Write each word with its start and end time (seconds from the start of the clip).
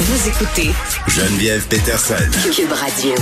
Vous 0.00 0.28
écoutez 0.28 0.70
Geneviève 1.08 1.66
Peterson. 1.66 2.14
Cube 2.54 2.70
Radio. 2.70 3.14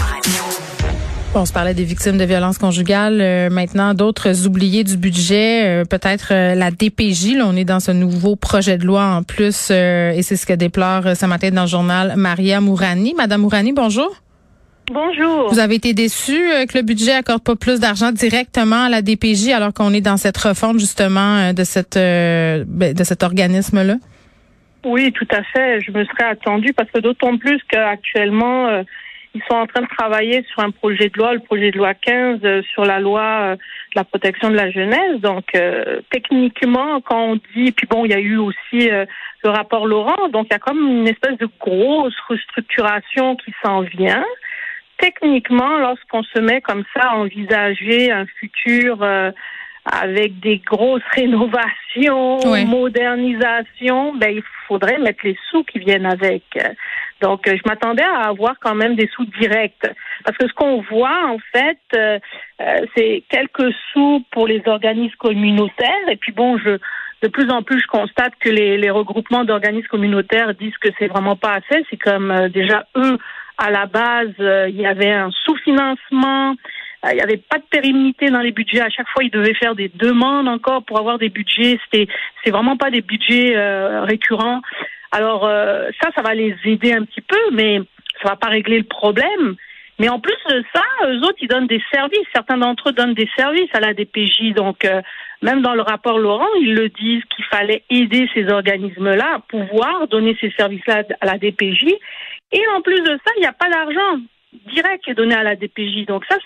Bon, 1.32 1.40
on 1.40 1.46
se 1.46 1.52
parlait 1.52 1.72
des 1.72 1.84
victimes 1.84 2.18
de 2.18 2.24
violences 2.24 2.58
conjugales. 2.58 3.22
Euh, 3.22 3.48
maintenant, 3.48 3.94
d'autres 3.94 4.46
oubliés 4.46 4.84
du 4.84 4.98
budget, 4.98 5.64
euh, 5.64 5.84
peut-être 5.86 6.28
euh, 6.32 6.54
la 6.54 6.70
DPJ. 6.70 7.38
Là, 7.38 7.46
on 7.46 7.56
est 7.56 7.64
dans 7.64 7.80
ce 7.80 7.92
nouveau 7.92 8.36
projet 8.36 8.76
de 8.76 8.84
loi 8.84 9.06
en 9.06 9.22
plus, 9.22 9.70
et 9.70 10.20
c'est 10.20 10.36
ce 10.36 10.44
que 10.44 10.52
déplore 10.52 11.16
ce 11.16 11.24
matin 11.24 11.50
dans 11.50 11.62
le 11.62 11.68
journal 11.68 12.12
Maria 12.14 12.60
Mourani. 12.60 13.14
Madame 13.16 13.40
Mourani, 13.40 13.72
bonjour. 13.72 14.14
Bonjour. 14.92 15.48
Vous 15.50 15.58
avez 15.58 15.76
été 15.76 15.94
déçu 15.94 16.38
que 16.68 16.76
le 16.76 16.82
budget 16.82 17.12
accorde 17.12 17.42
pas 17.42 17.56
plus 17.56 17.80
d'argent 17.80 18.12
directement 18.12 18.84
à 18.84 18.88
la 18.90 19.00
DPJ 19.00 19.48
alors 19.48 19.72
qu'on 19.72 19.94
est 19.94 20.02
dans 20.02 20.18
cette 20.18 20.36
refonte 20.36 20.78
justement 20.78 21.54
de 21.54 21.64
cette 21.64 21.94
ben, 21.96 22.92
de 22.92 23.02
cet 23.02 23.22
organisme-là? 23.22 23.94
Oui, 24.84 25.12
tout 25.12 25.26
à 25.30 25.42
fait. 25.42 25.80
Je 25.80 25.90
me 25.90 26.04
serais 26.04 26.24
attendue 26.24 26.72
parce 26.72 26.90
que 26.90 27.00
d'autant 27.00 27.36
plus 27.38 27.60
qu'actuellement, 27.68 28.68
euh, 28.68 28.82
ils 29.34 29.42
sont 29.50 29.56
en 29.56 29.66
train 29.66 29.82
de 29.82 29.88
travailler 29.88 30.44
sur 30.50 30.62
un 30.62 30.70
projet 30.70 31.08
de 31.08 31.18
loi, 31.18 31.34
le 31.34 31.40
projet 31.40 31.70
de 31.70 31.76
loi 31.76 31.94
15, 31.94 32.40
euh, 32.44 32.62
sur 32.72 32.84
la 32.84 33.00
loi 33.00 33.22
euh, 33.22 33.56
de 33.56 33.96
la 33.96 34.04
protection 34.04 34.50
de 34.50 34.56
la 34.56 34.70
jeunesse. 34.70 35.20
Donc, 35.20 35.44
techniquement, 36.10 37.00
quand 37.00 37.20
on 37.20 37.40
dit, 37.54 37.72
puis 37.72 37.86
bon, 37.88 38.04
il 38.04 38.12
y 38.12 38.14
a 38.14 38.20
eu 38.20 38.36
aussi 38.36 38.88
le 38.90 39.50
rapport 39.50 39.86
Laurent, 39.86 40.28
donc 40.28 40.46
il 40.50 40.52
y 40.52 40.56
a 40.56 40.58
comme 40.58 40.86
une 40.86 41.08
espèce 41.08 41.38
de 41.38 41.48
grosse 41.58 42.16
restructuration 42.28 43.36
qui 43.36 43.52
s'en 43.64 43.80
vient. 43.80 44.24
Techniquement, 44.98 45.78
lorsqu'on 45.78 46.22
se 46.22 46.38
met 46.38 46.60
comme 46.60 46.84
ça 46.94 47.10
à 47.10 47.16
envisager 47.16 48.10
un 48.10 48.26
futur 48.38 48.98
avec 49.90 50.40
des 50.40 50.58
grosses 50.58 51.02
rénovations, 51.12 52.38
modernisations, 52.66 54.14
ben 54.14 54.34
il 54.34 54.42
faudrait 54.66 54.98
mettre 54.98 55.20
les 55.24 55.36
sous 55.50 55.62
qui 55.64 55.78
viennent 55.78 56.06
avec. 56.06 56.42
Donc, 57.20 57.42
je 57.46 57.62
m'attendais 57.66 58.02
à 58.02 58.28
avoir 58.28 58.56
quand 58.60 58.74
même 58.74 58.94
des 58.94 59.08
sous 59.08 59.24
directs. 59.40 59.86
Parce 60.24 60.36
que 60.36 60.48
ce 60.48 60.52
qu'on 60.52 60.82
voit, 60.82 61.26
en 61.26 61.38
fait, 61.52 61.78
euh, 61.94 62.18
euh, 62.60 62.80
c'est 62.94 63.24
quelques 63.30 63.72
sous 63.92 64.24
pour 64.30 64.46
les 64.46 64.62
organismes 64.66 65.16
communautaires. 65.18 66.08
Et 66.10 66.16
puis, 66.16 66.32
bon, 66.32 66.58
je, 66.58 66.78
de 67.22 67.28
plus 67.28 67.50
en 67.50 67.62
plus, 67.62 67.80
je 67.80 67.86
constate 67.86 68.34
que 68.40 68.50
les, 68.50 68.76
les 68.76 68.90
regroupements 68.90 69.44
d'organismes 69.44 69.86
communautaires 69.86 70.54
disent 70.54 70.76
que 70.78 70.88
c'est 70.98 71.06
vraiment 71.06 71.36
pas 71.36 71.54
assez. 71.54 71.86
C'est 71.90 71.96
comme 71.96 72.30
euh, 72.30 72.48
déjà 72.48 72.86
eux, 72.96 73.18
à 73.56 73.70
la 73.70 73.86
base, 73.86 74.34
il 74.38 74.78
y 74.78 74.84
avait 74.84 75.12
un 75.12 75.30
sous-financement. 75.30 76.56
Il 77.12 77.16
n'y 77.16 77.22
avait 77.22 77.36
pas 77.36 77.58
de 77.58 77.64
pérennité 77.70 78.30
dans 78.30 78.40
les 78.40 78.52
budgets. 78.52 78.80
À 78.80 78.90
chaque 78.90 79.08
fois, 79.08 79.24
ils 79.24 79.30
devaient 79.30 79.54
faire 79.54 79.74
des 79.74 79.90
demandes 79.94 80.48
encore 80.48 80.84
pour 80.84 80.98
avoir 80.98 81.18
des 81.18 81.28
budgets. 81.28 81.78
C'était, 81.84 82.10
c'est 82.44 82.50
vraiment 82.50 82.76
pas 82.76 82.90
des 82.90 83.02
budgets 83.02 83.56
euh, 83.56 84.02
récurrents. 84.02 84.60
Alors 85.12 85.46
euh, 85.46 85.88
ça, 86.02 86.10
ça 86.14 86.22
va 86.22 86.34
les 86.34 86.54
aider 86.64 86.92
un 86.92 87.04
petit 87.04 87.20
peu, 87.20 87.38
mais 87.52 87.80
ça 88.22 88.30
va 88.30 88.36
pas 88.36 88.48
régler 88.48 88.78
le 88.78 88.84
problème. 88.84 89.56
Mais 89.98 90.08
en 90.08 90.20
plus 90.20 90.36
de 90.50 90.62
ça, 90.74 90.82
eux 91.06 91.20
autres, 91.20 91.38
ils 91.40 91.48
donnent 91.48 91.66
des 91.66 91.82
services. 91.92 92.26
Certains 92.34 92.58
d'entre 92.58 92.90
eux 92.90 92.92
donnent 92.92 93.14
des 93.14 93.28
services 93.36 93.70
à 93.72 93.80
la 93.80 93.94
DPJ. 93.94 94.52
Donc, 94.54 94.84
euh, 94.84 95.00
même 95.42 95.62
dans 95.62 95.74
le 95.74 95.82
rapport 95.82 96.18
Laurent, 96.18 96.48
ils 96.60 96.74
le 96.74 96.88
disent 96.90 97.24
qu'il 97.34 97.44
fallait 97.46 97.82
aider 97.88 98.28
ces 98.34 98.48
organismes-là 98.48 99.36
à 99.36 99.38
pouvoir 99.38 100.06
donner 100.08 100.36
ces 100.40 100.50
services-là 100.50 101.04
à 101.20 101.26
la 101.26 101.38
DPJ. 101.38 101.86
Et 102.52 102.62
en 102.74 102.82
plus 102.82 103.00
de 103.00 103.18
ça, 103.24 103.32
il 103.36 103.40
n'y 103.40 103.46
a 103.46 103.52
pas 103.52 103.70
d'argent 103.70 104.20
direct 104.72 105.04
qui 105.04 105.10
est 105.10 105.14
donné 105.14 105.34
à 105.34 105.42
la 105.42 105.56
DPJ. 105.56 106.06
Donc 106.06 106.24
ça, 106.28 106.36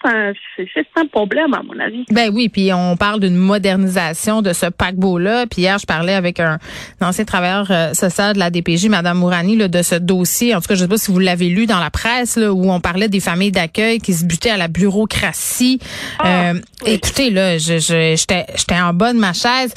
c'est 0.56 0.86
un, 0.96 1.06
problème, 1.06 1.54
à 1.54 1.62
mon 1.62 1.78
avis. 1.78 2.04
Ben 2.10 2.30
oui, 2.32 2.48
puis 2.48 2.72
on 2.72 2.96
parle 2.96 3.20
d'une 3.20 3.36
modernisation 3.36 4.42
de 4.42 4.52
ce 4.52 4.66
paquebot-là. 4.66 5.46
Puis 5.46 5.62
hier, 5.62 5.78
je 5.78 5.86
parlais 5.86 6.14
avec 6.14 6.40
un, 6.40 6.58
ancien 7.00 7.24
travailleur 7.24 7.70
euh, 7.70 7.94
social 7.94 8.34
de 8.34 8.38
la 8.38 8.50
DPJ, 8.50 8.88
Madame 8.88 9.18
Mourani, 9.18 9.56
là, 9.56 9.68
de 9.68 9.82
ce 9.82 9.94
dossier. 9.94 10.54
En 10.54 10.60
tout 10.60 10.68
cas, 10.68 10.74
je 10.74 10.80
sais 10.80 10.88
pas 10.88 10.98
si 10.98 11.10
vous 11.10 11.18
l'avez 11.18 11.48
lu 11.48 11.66
dans 11.66 11.80
la 11.80 11.90
presse, 11.90 12.36
là, 12.36 12.52
où 12.52 12.70
on 12.70 12.80
parlait 12.80 13.08
des 13.08 13.20
familles 13.20 13.52
d'accueil 13.52 13.98
qui 13.98 14.12
se 14.12 14.24
butaient 14.24 14.50
à 14.50 14.56
la 14.56 14.68
bureaucratie. 14.68 15.78
Ah, 16.18 16.50
euh, 16.50 16.60
Écoutez, 16.86 17.30
là, 17.30 17.58
je, 17.58 17.78
j'étais, 17.78 18.46
j'étais 18.56 18.80
en 18.80 18.92
bas 18.92 19.12
de 19.12 19.18
ma 19.18 19.32
chaise 19.32 19.74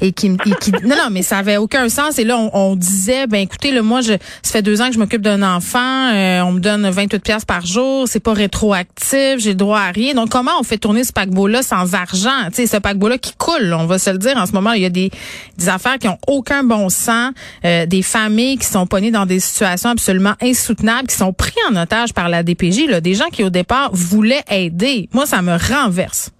et 0.00 0.12
qui, 0.12 0.36
qui 0.60 0.72
non 0.84 0.96
non 0.96 1.08
mais 1.10 1.22
ça 1.22 1.38
avait 1.38 1.56
aucun 1.56 1.88
sens. 1.88 2.18
Et 2.18 2.24
là 2.24 2.36
on, 2.52 2.76
disait 2.76 3.26
ben 3.26 3.40
écoutez 3.40 3.72
là 3.72 3.82
moi 3.82 4.00
je 4.00 4.14
ça 4.42 4.52
fait 4.52 4.62
deux 4.62 4.80
ans 4.82 4.88
que 4.88 4.94
je 4.94 4.98
m'occupe 4.98 5.22
d'un 5.22 5.42
enfant 5.42 6.12
euh, 6.12 6.40
on 6.42 6.52
me 6.52 6.60
donne 6.60 6.88
28 6.88 7.22
pièces 7.22 7.44
par 7.44 7.64
jour 7.64 8.06
c'est 8.06 8.20
pas 8.20 8.34
rétroactif 8.34 9.38
j'ai 9.38 9.54
droit 9.54 9.80
à 9.80 9.90
rien. 9.90 10.14
Donc 10.14 10.30
comment 10.30 10.52
on 10.60 10.62
fait 10.62 10.78
tourner 10.78 11.04
ce 11.04 11.12
paquebot 11.12 11.46
là 11.46 11.62
sans 11.62 11.94
argent? 11.94 12.30
Tu 12.48 12.56
sais 12.56 12.66
ce 12.66 12.76
paquebot 12.76 13.08
là 13.08 13.18
qui 13.18 13.34
coule 13.36 13.72
on 13.72 13.86
va 13.86 13.98
se 13.98 14.10
le 14.10 14.18
dire 14.18 14.36
en 14.36 14.46
ce 14.46 14.52
moment 14.52 14.72
il 14.72 14.82
y 14.82 14.86
a 14.86 14.90
des, 14.90 15.10
des 15.56 15.68
affaires 15.68 15.98
qui 15.98 16.08
ont 16.08 16.18
aucun 16.26 16.62
bon 16.64 16.88
sens 16.88 17.32
euh, 17.64 17.86
des 17.86 18.02
familles 18.02 18.58
qui 18.58 18.66
sont 18.66 18.86
pognées 18.86 19.10
dans 19.10 19.26
des 19.26 19.40
situations 19.40 19.90
absolument 19.90 20.34
insoutenables 20.42 21.08
qui 21.08 21.16
sont 21.16 21.32
pris 21.32 21.56
en 21.70 21.76
otage 21.76 22.12
par 22.12 22.28
la 22.28 22.42
DPJ 22.42 22.86
là 22.88 23.00
des 23.00 23.14
gens 23.14 23.28
qui 23.32 23.44
au 23.44 23.50
départ 23.50 23.90
voulaient 23.92 24.44
aider. 24.50 25.08
Moi 25.12 25.26
ça 25.26 25.42
me 25.42 25.56
renverse. 25.56 26.30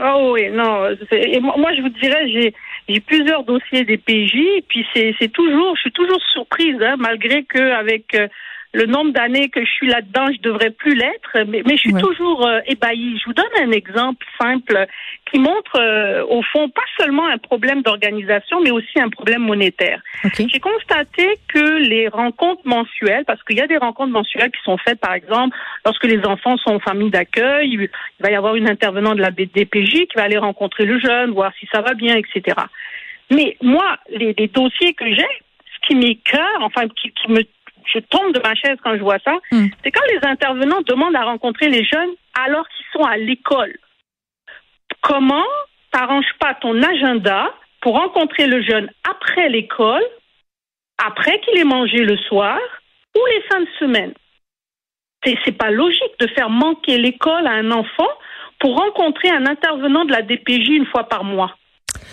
Oh 0.00 0.32
oui, 0.34 0.48
non. 0.52 0.86
Et 1.10 1.40
moi, 1.40 1.72
je 1.76 1.82
vous 1.82 1.88
dirais, 1.88 2.28
j'ai 2.28 2.54
j'ai 2.88 3.00
plusieurs 3.00 3.44
dossiers 3.44 3.84
des 3.84 3.98
PJ, 3.98 4.62
puis 4.68 4.86
c'est 4.94 5.32
toujours, 5.32 5.76
je 5.76 5.82
suis 5.82 5.92
toujours 5.92 6.22
surprise, 6.32 6.76
hein, 6.80 6.96
malgré 6.98 7.44
que 7.44 7.72
avec 7.72 8.14
euh, 8.14 8.28
le 8.74 8.84
nombre 8.84 9.12
d'années 9.12 9.48
que 9.48 9.64
je 9.64 9.70
suis 9.70 9.88
là-dedans, 9.88 10.26
je 10.30 10.40
devrais 10.42 10.70
plus 10.70 10.94
l'être, 10.94 11.38
mais, 11.46 11.62
mais, 11.64 11.76
je 11.76 11.88
suis 11.88 11.94
toujours 11.94 12.46
euh, 12.46 12.60
ébahie. 12.66 13.18
Je 13.18 13.24
vous 13.24 13.32
donne 13.32 13.46
un 13.62 13.72
exemple 13.72 14.26
simple 14.40 14.86
qui 15.30 15.38
montre, 15.38 15.80
euh, 15.80 16.24
au 16.28 16.42
fond, 16.42 16.68
pas 16.68 16.82
seulement 16.98 17.26
un 17.28 17.38
problème 17.38 17.82
d'organisation, 17.82 18.60
mais 18.60 18.70
aussi 18.70 19.00
un 19.00 19.08
problème 19.08 19.42
monétaire. 19.42 20.02
J'ai 20.36 20.60
constaté 20.60 21.38
que 21.48 21.78
les 21.78 22.08
rencontres 22.08 22.62
mensuelles, 22.66 23.24
parce 23.24 23.42
qu'il 23.44 23.56
y 23.56 23.62
a 23.62 23.66
des 23.66 23.78
rencontres 23.78 24.12
mensuelles 24.12 24.50
qui 24.50 24.62
sont 24.64 24.76
faites, 24.76 25.00
par 25.00 25.14
exemple, 25.14 25.56
lorsque 25.86 26.04
les 26.04 26.24
enfants 26.26 26.58
sont 26.58 26.72
en 26.72 26.80
famille 26.80 27.10
d'accueil, 27.10 27.70
il 27.72 27.90
va 28.20 28.30
y 28.30 28.34
avoir 28.34 28.54
une 28.56 28.68
intervenante 28.68 29.16
de 29.16 29.22
la 29.22 29.30
BDPJ 29.30 30.06
qui 30.06 30.16
va 30.16 30.24
aller 30.24 30.38
rencontrer 30.38 30.84
le 30.84 30.98
jeune, 30.98 31.30
voir 31.30 31.52
si 31.58 31.66
ça 31.72 31.80
va 31.80 31.94
bien, 31.94 32.16
etc. 32.16 32.56
Mais 33.30 33.56
moi, 33.62 33.96
les, 34.10 34.34
les 34.38 34.48
dossiers 34.48 34.92
que 34.94 35.06
j'ai, 35.06 35.26
ce 35.74 35.86
qui 35.86 35.94
m'écœure, 35.94 36.60
enfin, 36.60 36.88
qui, 36.88 37.12
qui 37.12 37.32
me 37.32 37.42
je 37.92 37.98
tombe 38.00 38.32
de 38.32 38.40
ma 38.40 38.54
chaise 38.54 38.78
quand 38.82 38.96
je 38.96 39.02
vois 39.02 39.18
ça, 39.24 39.34
hmm. 39.52 39.66
c'est 39.82 39.90
quand 39.90 40.04
les 40.10 40.28
intervenants 40.28 40.82
demandent 40.86 41.16
à 41.16 41.24
rencontrer 41.24 41.68
les 41.68 41.84
jeunes 41.84 42.10
alors 42.38 42.66
qu'ils 42.68 42.86
sont 42.92 43.04
à 43.04 43.16
l'école. 43.16 43.76
Comment 45.00 45.46
t'arranges 45.92 46.32
pas 46.38 46.54
ton 46.54 46.82
agenda 46.82 47.52
pour 47.80 47.94
rencontrer 47.94 48.46
le 48.46 48.62
jeune 48.62 48.90
après 49.08 49.48
l'école, 49.48 50.04
après 50.98 51.40
qu'il 51.40 51.58
ait 51.58 51.64
mangé 51.64 51.98
le 51.98 52.16
soir 52.16 52.58
ou 53.16 53.20
les 53.26 53.42
fins 53.42 53.60
de 53.60 53.68
semaine? 53.78 54.14
C'est 55.24 55.58
pas 55.58 55.70
logique 55.70 56.18
de 56.20 56.28
faire 56.28 56.48
manquer 56.48 56.96
l'école 56.98 57.46
à 57.46 57.52
un 57.52 57.70
enfant 57.70 58.08
pour 58.60 58.76
rencontrer 58.76 59.30
un 59.30 59.46
intervenant 59.46 60.04
de 60.04 60.12
la 60.12 60.22
DPJ 60.22 60.68
une 60.68 60.86
fois 60.86 61.04
par 61.04 61.24
mois. 61.24 61.54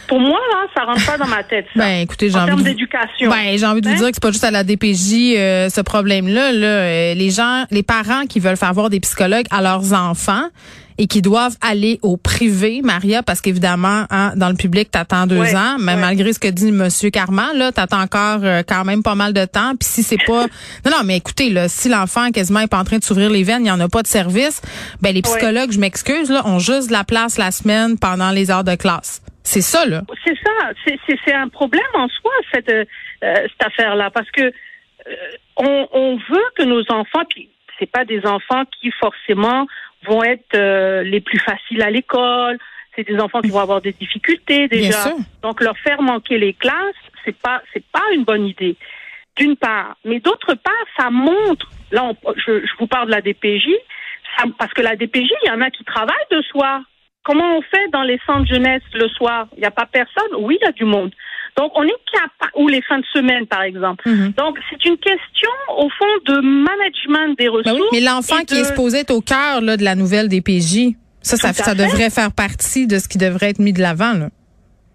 Pour 0.08 0.20
moi, 0.20 0.40
là, 0.52 0.68
ça 0.76 0.84
rentre 0.84 1.06
pas 1.06 1.18
dans 1.18 1.28
ma 1.28 1.44
tête. 1.44 1.66
Ça, 1.76 1.80
ben, 1.80 2.02
écoutez, 2.02 2.30
j'ai 2.30 2.38
en 2.38 2.46
termes 2.46 2.64
d'éducation. 2.64 3.30
Ben, 3.30 3.58
j'ai 3.58 3.66
envie 3.66 3.82
de 3.82 3.88
vous 3.88 3.94
hein? 3.94 3.98
dire 3.98 4.08
que 4.08 4.14
c'est 4.14 4.22
pas 4.24 4.32
juste 4.32 4.44
à 4.44 4.52
la 4.52 4.64
DPJ 4.64 5.36
euh, 5.36 5.70
ce 5.70 5.82
problème-là. 5.82 6.52
Là, 6.52 6.68
euh, 6.68 7.14
les 7.14 7.30
gens, 7.32 7.66
les 7.72 7.84
parents 7.84 8.26
qui 8.28 8.40
veulent 8.40 8.58
faire 8.58 8.74
voir 8.74 8.90
des 8.90 9.00
psychologues 9.00 9.48
à 9.52 9.62
leurs 9.62 9.94
enfants 9.94 10.50
et 10.98 11.08
qui 11.08 11.22
doivent 11.22 11.58
aller 11.62 12.00
au 12.04 12.16
privé, 12.18 12.82
Maria, 12.84 13.22
parce 13.22 13.42
qu'évidemment, 13.42 14.06
hein, 14.10 14.32
dans 14.36 14.50
le 14.50 14.56
public, 14.56 14.90
t'attends 14.92 15.28
deux 15.28 15.54
ans, 15.56 15.76
mais 15.80 15.98
malgré 15.98 16.32
ce 16.32 16.40
que 16.40 16.48
dit 16.48 16.72
Monsieur 16.72 17.10
Carman, 17.10 17.58
là, 17.58 17.72
t'attends 17.72 18.02
encore 18.02 18.40
euh, 18.44 18.64
quand 18.66 18.86
même 18.86 19.04
pas 19.04 19.16
mal 19.16 19.34
de 19.34 19.44
temps. 19.44 19.76
Puis 19.78 19.90
si 19.90 20.04
c'est 20.04 20.24
pas, 20.26 20.44
non, 20.86 20.92
non, 20.92 21.04
mais 21.04 21.18
écoutez, 21.18 21.50
là, 21.50 21.68
si 21.68 21.90
l'enfant 21.90 22.32
quasiment 22.32 22.62
est 22.62 22.68
pas 22.68 22.80
en 22.80 22.86
train 22.86 23.00
de 23.00 23.04
s'ouvrir 23.04 23.30
les 23.30 23.44
veines, 23.44 23.66
il 23.66 23.68
y 23.68 23.72
en 23.72 23.80
a 23.80 23.90
pas 23.90 24.04
de 24.04 24.08
service, 24.08 24.62
ben 25.02 25.14
les 25.14 25.22
psychologues, 25.22 25.72
je 25.72 25.80
m'excuse, 25.80 26.30
là, 26.30 26.46
ont 26.48 26.60
juste 26.60 26.88
de 26.88 26.94
la 26.94 27.04
place 27.04 27.38
la 27.38 27.52
semaine 27.52 27.98
pendant 27.98 28.32
les 28.32 28.50
heures 28.50 28.64
de 28.64 28.76
classe. 28.76 29.22
C'est 29.46 29.62
ça, 29.62 29.86
là. 29.86 30.02
C'est 30.26 30.36
ça. 30.44 30.72
C'est 31.08 31.34
un 31.34 31.48
problème 31.48 31.84
en 31.94 32.10
soi, 32.10 32.32
cette, 32.52 32.70
euh, 32.70 32.84
cette 33.22 33.64
affaire-là, 33.64 34.10
parce 34.10 34.30
que 34.32 34.42
euh, 34.42 35.16
on, 35.56 35.88
on, 35.94 36.18
veut 36.18 36.46
que 36.58 36.64
nos 36.64 36.82
enfants, 36.92 37.24
puis 37.30 37.50
c'est 37.80 37.90
pas 37.90 38.06
des 38.06 38.26
enfants 38.26 38.64
qui 38.82 38.92
forcément 38.92 39.68
vont 40.08 40.24
être 40.24 40.56
euh, 40.56 41.04
les 41.04 41.22
plus 41.22 41.40
faciles 41.40 41.84
à 41.84 41.92
l'école. 41.92 42.58
C'est 42.96 43.08
des 43.08 43.20
enfants 43.20 43.42
qui 43.42 43.50
vont 43.50 43.60
avoir 43.60 43.82
des 43.82 43.92
difficultés 43.92 44.68
déjà. 44.68 45.14
Donc 45.44 45.62
leur 45.62 45.78
faire 45.78 46.02
manquer 46.02 46.38
les 46.38 46.54
classes, 46.54 46.96
c'est 47.24 47.38
pas 47.38 47.62
c'est 47.74 47.86
pas 47.92 48.04
une 48.14 48.24
bonne 48.24 48.48
idée. 48.48 48.76
D'une 49.38 49.58
part, 49.58 49.98
mais 50.06 50.20
d'autre 50.22 50.56
part, 50.56 50.74
ça 50.98 51.10
montre. 51.10 51.70
Là, 51.92 52.14
je, 52.38 52.66
je, 52.66 52.72
vous 52.80 52.88
parle 52.88 53.08
de 53.08 53.12
la 53.12 53.22
DPJ, 53.22 53.68
ça, 54.38 54.46
parce 54.58 54.74
que 54.74 54.82
la 54.82 54.96
DPJ, 54.96 55.30
il 55.44 55.48
y 55.48 55.52
en 55.52 55.62
a 55.62 55.70
qui 55.70 55.84
travaillent 55.84 56.16
de 56.32 56.42
soir. 56.42 56.82
Comment 57.26 57.58
on 57.58 57.62
fait 57.62 57.90
dans 57.92 58.04
les 58.04 58.20
centres 58.26 58.48
jeunesse 58.48 58.84
le 58.94 59.10
soir? 59.10 59.48
Il 59.58 59.60
n'y 59.60 59.66
a 59.66 59.72
pas 59.72 59.86
personne? 59.86 60.40
Oui, 60.40 60.58
il 60.62 60.66
y 60.66 60.68
a 60.68 60.72
du 60.72 60.86
monde. 60.86 61.12
Donc, 61.58 61.72
on 61.76 61.84
est 61.84 62.02
capable, 62.12 62.52
ou 62.56 62.68
les 62.68 62.82
fins 62.82 63.00
de 63.00 63.06
semaine, 63.14 63.48
par 63.48 63.64
exemple. 63.64 64.08
Mhm. 64.08 64.34
Donc, 64.38 64.58
c'est 64.70 64.84
une 64.86 64.98
question, 64.98 65.50
au 65.78 65.90
fond, 65.90 66.06
de 66.26 66.42
management 66.42 67.38
des 67.38 67.46
ben 67.46 67.52
ressources. 67.52 67.92
mais 67.92 68.02
l'enfant 68.02 68.44
qui 68.46 68.56
est 68.56 68.66
supposé 68.66 69.00
être 69.00 69.12
au 69.12 69.22
cœur 69.22 69.62
là, 69.62 69.76
de 69.76 69.84
la 69.84 69.96
nouvelle 69.96 70.30
DPJ, 70.30 70.96
ça, 71.22 71.38
ça, 71.38 71.54
ça 71.54 71.74
devrait 71.74 72.10
faire 72.10 72.32
partie 72.32 72.88
de 72.88 73.00
ce 73.00 73.08
qui 73.08 73.18
devrait 73.18 73.50
être 73.50 73.60
mis 73.60 73.74
de 73.74 73.82
l'avant. 73.82 74.30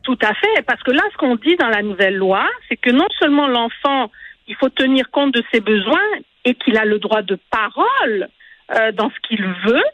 Tout 0.03 0.19
à 0.23 0.33
fait, 0.35 0.63
parce 0.67 0.83
que 0.83 0.93
là, 0.93 1.03
ce 1.13 1.17
qu'on 1.17 1.37
dit 1.37 1.57
dans 1.57 1.69
la 1.69 1.83
nouvelle 1.83 2.17
loi, 2.17 2.47
c'est 2.69 2.77
que 2.77 2.91
non 2.91 3.09
seulement 3.19 3.49
l'enfant 3.49 4.11
il 4.51 4.57
faut 4.57 4.69
tenir 4.69 5.11
compte 5.11 5.33
de 5.33 5.43
ses 5.53 5.61
besoins 5.61 6.09
et 6.45 6.55
qu'il 6.55 6.77
a 6.77 6.85
le 6.85 6.99
droit 6.99 7.23
de 7.23 7.39
parole 7.51 8.29
euh, 8.75 8.93
dans 8.93 9.09
ce 9.11 9.29
qu'il 9.29 9.45
veut, 9.65 9.85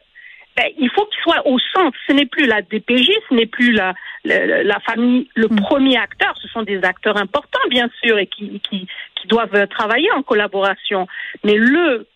ben, 0.56 0.66
il 0.78 0.90
faut 0.90 1.04
qu'il 1.06 1.20
soit 1.22 1.46
au 1.46 1.58
centre. 1.58 1.96
Ce 2.06 2.12
n'est 2.12 2.26
plus 2.26 2.46
la 2.46 2.62
DPJ, 2.62 3.10
ce 3.28 3.34
n'est 3.34 3.46
plus 3.46 3.72
la, 3.72 3.94
la, 4.24 4.62
la, 4.62 4.80
famille, 4.80 5.28
le 5.34 5.48
mm. 5.48 5.56
premier 5.56 5.98
acteur. 5.98 6.34
Ce 6.40 6.48
sont 6.48 6.62
des 6.62 6.82
acteurs 6.82 7.16
importants, 7.16 7.68
bien 7.68 7.90
sûr, 8.02 8.18
et 8.18 8.26
qui, 8.26 8.60
qui, 8.60 8.86
qui 9.14 9.28
doivent 9.28 9.68
travailler 9.68 10.10
en 10.12 10.22
collaboration. 10.22 11.06
Mais 11.44 11.54
le 11.54 12.06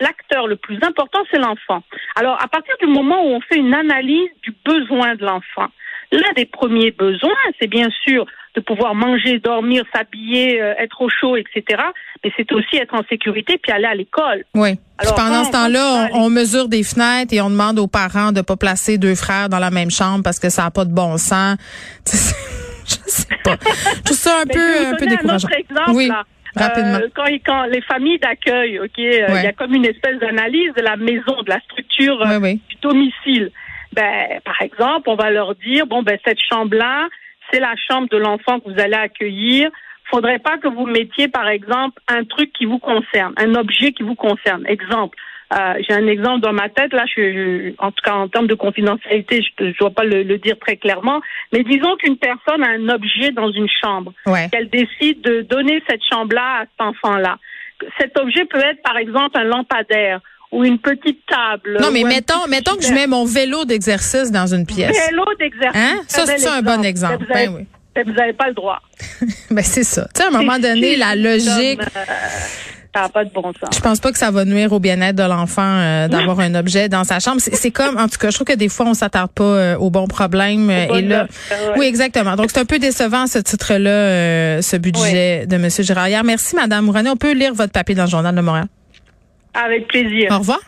l'acteur 0.00 0.46
le 0.46 0.56
plus 0.56 0.78
important, 0.82 1.20
c'est 1.30 1.38
l'enfant. 1.38 1.82
Alors, 2.14 2.40
à 2.40 2.46
partir 2.46 2.74
du 2.80 2.86
moment 2.86 3.20
où 3.24 3.30
on 3.30 3.40
fait 3.40 3.56
une 3.56 3.74
analyse 3.74 4.30
du 4.42 4.54
besoin 4.64 5.16
de 5.16 5.24
l'enfant, 5.24 5.66
l'un 6.12 6.32
des 6.36 6.46
premiers 6.46 6.92
besoins, 6.92 7.34
c'est 7.60 7.66
bien 7.66 7.88
sûr 8.04 8.24
de 8.58 8.64
pouvoir 8.64 8.94
manger, 8.94 9.38
dormir, 9.38 9.84
s'habiller, 9.94 10.60
euh, 10.60 10.74
être 10.78 11.00
au 11.00 11.08
chaud, 11.08 11.36
etc. 11.36 11.82
Mais 12.24 12.32
c'est 12.36 12.50
aussi 12.52 12.76
être 12.76 12.94
en 12.94 13.02
sécurité 13.08 13.58
puis 13.62 13.72
aller 13.72 13.86
à 13.86 13.94
l'école. 13.94 14.44
Oui. 14.54 14.78
Alors, 14.98 15.14
pendant 15.14 15.44
ce 15.44 15.52
temps-là, 15.52 16.08
on, 16.14 16.28
mesure 16.28 16.68
des 16.68 16.82
fenêtres 16.82 17.32
et 17.32 17.40
on 17.40 17.50
demande 17.50 17.78
aux 17.78 17.86
parents 17.86 18.32
de 18.32 18.40
pas 18.40 18.56
placer 18.56 18.98
deux 18.98 19.14
frères 19.14 19.48
dans 19.48 19.60
la 19.60 19.70
même 19.70 19.90
chambre 19.90 20.22
parce 20.24 20.40
que 20.40 20.48
ça 20.48 20.64
n'a 20.64 20.70
pas 20.70 20.84
de 20.84 20.92
bon 20.92 21.16
sens. 21.16 21.56
je 22.06 22.96
sais 23.06 23.36
pas. 23.44 23.56
Tout 24.04 24.14
ça 24.14 24.40
un 24.42 24.46
peu, 24.46 24.86
un 24.88 24.94
peu 24.96 25.06
décourageant. 25.06 25.48
Un 25.48 25.58
exemple, 25.58 25.90
oui. 25.94 26.10
Rapidement. 26.56 26.98
Euh, 26.98 27.08
quand, 27.14 27.26
quand, 27.46 27.64
les 27.66 27.82
familles 27.82 28.18
d'accueil, 28.18 28.80
ok, 28.80 28.98
euh, 28.98 29.26
il 29.28 29.44
y 29.44 29.46
a 29.46 29.52
comme 29.52 29.74
une 29.74 29.84
espèce 29.84 30.18
d'analyse 30.18 30.72
de 30.76 30.82
la 30.82 30.96
maison, 30.96 31.42
de 31.42 31.50
la 31.50 31.60
structure 31.60 32.18
du 32.26 32.76
domicile. 32.82 33.52
Ben, 33.92 34.40
par 34.44 34.60
exemple, 34.60 35.08
on 35.08 35.14
va 35.14 35.30
leur 35.30 35.54
dire 35.54 35.86
bon 35.86 36.02
ben 36.02 36.18
cette 36.24 36.38
chambre-là, 36.50 37.08
c'est 37.50 37.60
la 37.60 37.74
chambre 37.76 38.08
de 38.08 38.16
l'enfant 38.16 38.60
que 38.60 38.70
vous 38.70 38.80
allez 38.80 38.94
accueillir. 38.94 39.70
Faudrait 40.10 40.38
pas 40.38 40.58
que 40.58 40.68
vous 40.68 40.86
mettiez, 40.86 41.28
par 41.28 41.48
exemple, 41.48 42.00
un 42.08 42.24
truc 42.24 42.52
qui 42.52 42.64
vous 42.64 42.78
concerne, 42.78 43.34
un 43.36 43.54
objet 43.54 43.92
qui 43.92 44.02
vous 44.02 44.14
concerne. 44.14 44.66
Exemple, 44.66 45.16
euh, 45.52 45.74
j'ai 45.86 45.94
un 45.94 46.06
exemple 46.06 46.40
dans 46.40 46.52
ma 46.52 46.68
tête, 46.68 46.92
là, 46.92 47.04
je, 47.06 47.72
en 47.78 47.90
tout 47.90 48.02
cas 48.04 48.14
en 48.14 48.28
termes 48.28 48.46
de 48.46 48.54
confidentialité, 48.54 49.42
je 49.42 49.64
ne 49.64 49.72
dois 49.72 49.90
pas 49.90 50.04
le, 50.04 50.24
dire 50.36 50.58
très 50.58 50.76
clairement, 50.76 51.20
mais 51.52 51.62
disons 51.62 51.96
qu'une 51.96 52.18
personne 52.18 52.62
a 52.62 52.68
un 52.68 52.88
objet 52.90 53.30
dans 53.32 53.50
une 53.50 53.68
chambre, 53.68 54.12
qu'elle 54.50 54.68
décide 54.68 55.22
de 55.22 55.40
donner 55.42 55.82
cette 55.88 56.02
chambre-là 56.10 56.60
à 56.60 56.60
cet 56.60 56.80
enfant-là. 56.80 57.38
Cet 57.98 58.18
objet 58.18 58.44
peut 58.44 58.58
être, 58.58 58.82
par 58.82 58.98
exemple, 58.98 59.38
un 59.38 59.44
lampadaire 59.44 60.20
ou 60.50 60.64
une 60.64 60.78
petite 60.78 61.20
table. 61.26 61.78
Non, 61.80 61.90
mais 61.92 62.04
mettons, 62.04 62.46
mettons 62.48 62.76
que 62.76 62.84
je 62.84 62.92
mets 62.92 63.06
mon 63.06 63.24
vélo 63.24 63.64
d'exercice 63.64 64.30
dans 64.30 64.46
une 64.52 64.66
pièce. 64.66 64.96
Vélo 65.08 65.24
d'exercice. 65.38 65.80
Hein? 65.80 66.00
Ça, 66.06 66.24
c'est 66.26 66.48
un 66.48 66.62
bon 66.62 66.82
exemple. 66.82 67.24
Vous 67.26 67.34
ben 67.34 68.04
Vous 68.06 68.12
n'avez 68.12 68.32
pas 68.32 68.48
le 68.48 68.54
droit. 68.54 68.80
ben, 69.50 69.62
c'est 69.62 69.84
ça. 69.84 70.08
Tu 70.14 70.22
sais, 70.22 70.26
à 70.26 70.28
un 70.28 70.30
moment 70.30 70.58
donné, 70.58 70.96
la 70.96 71.14
logique. 71.14 71.80
Euh, 71.80 72.04
ça 72.94 73.02
n'a 73.02 73.08
pas 73.10 73.24
de 73.24 73.30
bon 73.30 73.42
sens. 73.42 73.68
Je 73.74 73.80
pense 73.80 74.00
pas 74.00 74.10
que 74.10 74.18
ça 74.18 74.30
va 74.30 74.46
nuire 74.46 74.72
au 74.72 74.80
bien-être 74.80 75.16
de 75.16 75.22
l'enfant 75.22 75.62
euh, 75.62 76.08
d'avoir 76.08 76.40
un 76.40 76.54
objet 76.54 76.88
dans 76.88 77.04
sa 77.04 77.20
chambre. 77.20 77.40
C'est 77.40 77.70
comme, 77.70 77.98
en 77.98 78.08
tout 78.08 78.16
cas, 78.18 78.30
je 78.30 78.36
trouve 78.36 78.46
que 78.46 78.56
des 78.56 78.70
fois, 78.70 78.86
on 78.86 78.94
s'attarde 78.94 79.30
pas 79.30 79.44
euh, 79.44 79.76
aux 79.76 79.90
bons 79.90 80.06
problèmes. 80.06 80.70
et 80.70 81.02
là, 81.02 81.26
oui, 81.76 81.84
exactement. 81.84 82.36
Donc, 82.36 82.50
c'est 82.50 82.60
un 82.60 82.64
peu 82.64 82.78
décevant, 82.78 83.26
ce 83.26 83.38
titre-là, 83.38 84.62
ce 84.62 84.76
budget 84.78 85.46
de 85.46 85.56
M. 85.56 85.68
Girard. 85.68 86.24
Merci, 86.24 86.56
Madame 86.56 86.88
René. 86.88 87.10
On 87.10 87.16
peut 87.16 87.32
lire 87.32 87.52
votre 87.52 87.72
papier 87.72 87.94
dans 87.94 88.04
le 88.04 88.10
Journal 88.10 88.34
de 88.34 88.40
Montréal. 88.40 88.66
Avec 89.58 89.88
plaisir. 89.88 90.30
Au 90.32 90.38
revoir. 90.38 90.60